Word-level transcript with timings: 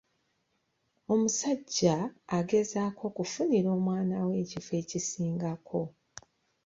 Omusajja 1.13 1.95
agezaako 2.37 3.01
okufunira 3.09 3.67
omwana 3.77 4.15
we 4.27 4.33
ekifo 4.43 4.71
ekisingako. 4.81 5.81